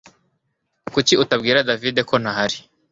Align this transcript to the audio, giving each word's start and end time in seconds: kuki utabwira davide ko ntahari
kuki 0.93 1.13
utabwira 1.23 1.65
davide 1.69 2.01
ko 2.09 2.15
ntahari 2.21 2.57